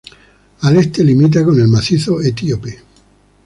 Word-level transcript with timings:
Al 0.61 0.77
este 0.77 1.03
limita 1.03 1.45
con 1.45 1.59
el 1.61 1.67
macizo 1.67 2.19
Etíope. 2.23 2.75